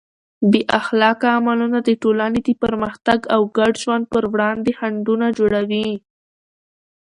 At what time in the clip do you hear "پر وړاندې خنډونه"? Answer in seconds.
4.13-5.27